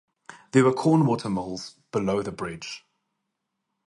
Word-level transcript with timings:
There 0.51 0.63
were 0.63 0.73
corn 0.73 1.05
water 1.05 1.29
mills 1.29 1.75
below 1.91 2.23
the 2.23 2.31
bridge. 2.31 2.83